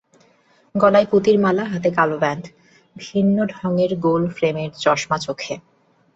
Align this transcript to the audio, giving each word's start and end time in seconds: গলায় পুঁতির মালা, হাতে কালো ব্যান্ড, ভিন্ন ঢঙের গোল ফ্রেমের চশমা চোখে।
গলায় 0.75 1.07
পুঁতির 1.11 1.37
মালা, 1.39 1.63
হাতে 1.65 1.89
কালো 1.91 2.17
ব্যান্ড, 2.17 2.43
ভিন্ন 2.95 3.37
ঢঙের 3.45 3.91
গোল 3.99 4.23
ফ্রেমের 4.29 4.71
চশমা 4.83 5.17
চোখে। 5.17 5.53